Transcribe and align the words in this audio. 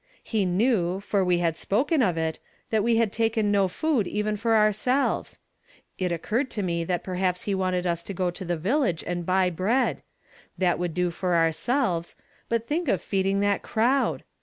He 0.23 0.45
knew, 0.47 0.99
for 0.99 1.21
Ave 1.21 1.37
had 1.37 1.55
spoken 1.55 2.01
of 2.01 2.17
it, 2.17 2.39
that 2.71 2.83
we 2.83 2.95
had 2.97 3.11
taken 3.11 3.51
no 3.51 3.67
food 3.67 4.07
even 4.07 4.35
for 4.35 4.55
ourselves. 4.55 5.37
It 5.99 6.11
occurred 6.11 6.49
to 6.49 6.63
me 6.63 6.83
that 6.85 7.03
perhaps 7.03 7.43
he 7.43 7.53
wanted 7.53 7.85
us 7.85 8.01
to 8.05 8.13
go 8.15 8.31
to 8.31 8.43
the 8.43 8.57
village 8.57 9.03
and 9.05 9.27
buy 9.27 9.51
bread; 9.51 10.01
that 10.57 10.79
would 10.79 10.95
do 10.95 11.11
for 11.11 11.35
ourselves: 11.35 12.15
but 12.49 12.67
thiidc 12.67 12.87
of 12.87 12.99
feeding 12.99 13.41
that 13.41 13.61
crowd! 13.61 14.23